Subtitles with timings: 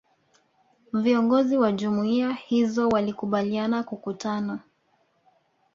[0.93, 4.59] Viongozi wa Jumuiya hizo walikubaliana kukutana